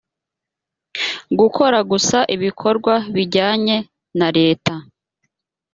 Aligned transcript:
gukora 1.39 1.77
gusa 1.91 2.17
ibikorwa 2.35 2.93
bijyanye 3.15 3.77
na 4.17 4.27
reta. 4.37 4.73